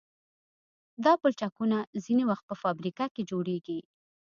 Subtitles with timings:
[1.05, 3.79] دا پلچکونه ځینې وخت په فابریکه کې جوړیږي